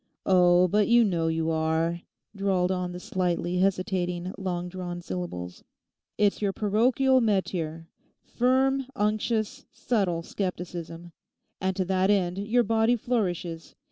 [0.25, 2.01] 'Oh, but you know you are,'
[2.35, 5.63] drawled on the slightly hesitating long drawn syllables;
[6.17, 7.85] 'it's your parochial métier_.
[8.23, 11.11] Firm, unctuous, subtle, scepticism;
[11.61, 13.75] and to that end your body flourishes.